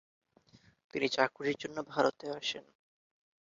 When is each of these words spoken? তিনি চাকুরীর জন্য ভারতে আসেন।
তিনি 0.93 1.07
চাকুরীর 1.09 1.57
জন্য 1.59 1.77
ভারতে 1.83 2.25
আসেন। 2.31 2.65